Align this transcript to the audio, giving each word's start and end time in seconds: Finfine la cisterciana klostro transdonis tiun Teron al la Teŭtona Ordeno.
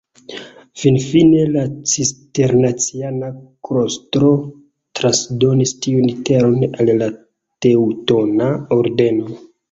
Finfine 0.83 1.41
la 1.55 1.63
cisterciana 1.89 3.27
klostro 3.67 4.31
transdonis 4.99 5.73
tiun 5.87 6.07
Teron 6.29 6.65
al 6.79 6.89
la 7.03 7.11
Teŭtona 7.67 8.49
Ordeno. 8.77 9.37